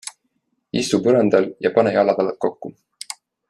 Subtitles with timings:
[0.81, 2.77] Istu põrandal ja pane jalatallad kokku.